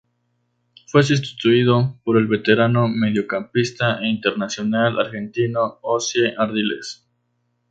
Fue 0.87 1.03
sustituido 1.03 1.95
por 2.03 2.17
el 2.17 2.25
veterano 2.25 2.87
mediocampista 2.87 3.99
e 4.01 4.09
internacional 4.09 4.99
argentino 4.99 5.77
Ossie 5.83 6.33
Ardiles. 6.39 7.05